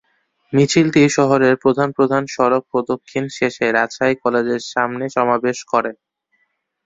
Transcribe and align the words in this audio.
মিছিলটি 0.53 1.01
শহরের 1.17 1.55
প্রধান 1.63 1.89
প্রধান 1.97 2.23
সড়ক 2.27 2.63
প্রদক্ষিণ 2.71 3.25
শেষে 3.37 3.65
রাজশাহী 3.71 4.15
কলেজের 4.23 4.61
সামনে 4.71 5.05
সমাবেশ 5.15 5.57
করে। 5.71 5.91